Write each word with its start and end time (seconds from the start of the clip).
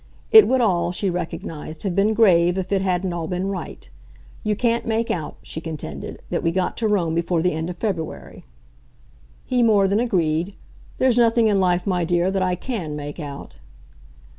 It 0.31 0.47
would 0.47 0.61
all," 0.61 0.91
she 0.91 1.11
recognised, 1.11 1.83
"have 1.83 1.95
been 1.95 2.15
grave 2.15 2.57
if 2.57 2.71
it 2.71 2.81
hadn't 2.81 3.13
all 3.13 3.27
been 3.27 3.45
right. 3.49 3.87
You 4.43 4.55
can't 4.55 4.87
make 4.87 5.11
out," 5.11 5.37
she 5.43 5.61
contended, 5.61 6.23
"that 6.31 6.41
we 6.41 6.51
got 6.51 6.75
to 6.77 6.87
Rome 6.87 7.13
before 7.13 7.43
the 7.43 7.51
end 7.51 7.69
of 7.69 7.77
February." 7.77 8.43
He 9.45 9.61
more 9.61 9.87
than 9.87 9.99
agreed. 9.99 10.55
"There's 10.97 11.19
nothing 11.19 11.47
in 11.49 11.59
life, 11.59 11.85
my 11.85 12.03
dear, 12.03 12.31
that 12.31 12.41
I 12.41 12.55
CAN 12.55 12.95
make 12.95 13.19
out." 13.19 13.57